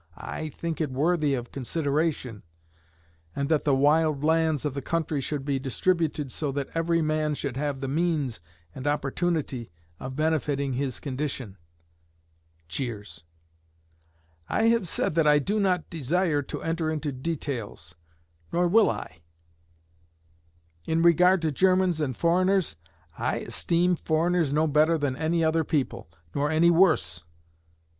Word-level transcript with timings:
I 0.17 0.49
think 0.49 0.81
it 0.81 0.89
worthy 0.89 1.35
of 1.35 1.51
consideration, 1.51 2.41
and 3.35 3.49
that 3.49 3.65
the 3.65 3.75
wild 3.75 4.23
lands 4.23 4.65
of 4.65 4.73
the 4.73 4.81
country 4.81 5.21
should 5.21 5.45
be 5.45 5.59
distributed 5.59 6.31
so 6.31 6.51
that 6.53 6.69
every 6.73 7.03
man 7.03 7.35
should 7.35 7.55
have 7.55 7.81
the 7.81 7.87
means 7.87 8.41
and 8.73 8.87
opportunity 8.87 9.69
of 9.99 10.15
benefiting 10.15 10.73
his 10.73 10.99
condition. 10.99 11.55
[Cheers.] 12.67 13.25
I 14.49 14.63
have 14.69 14.87
said 14.87 15.13
that 15.13 15.27
I 15.27 15.37
do 15.37 15.59
not 15.59 15.87
desire 15.91 16.41
to 16.41 16.63
enter 16.63 16.89
into 16.89 17.11
details, 17.11 17.93
nor 18.51 18.67
will 18.67 18.89
I. 18.89 19.21
In 20.87 21.03
regard 21.03 21.43
to 21.43 21.51
Germans 21.51 22.01
and 22.01 22.17
foreigners, 22.17 22.75
I 23.19 23.35
esteem 23.41 23.95
foreigners 23.97 24.51
no 24.51 24.65
better 24.65 24.97
than 24.97 25.15
other 25.43 25.63
people 25.63 26.09
nor 26.33 26.49
any 26.49 26.71
worse. 26.71 27.21